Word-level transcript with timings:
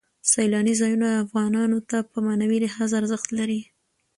سیلاني 0.31 0.73
ځایونه 0.81 1.07
افغانانو 1.23 1.77
ته 1.89 1.97
په 2.11 2.17
معنوي 2.25 2.57
لحاظ 2.65 2.91
ارزښت 2.99 3.29
لري. 3.39 3.61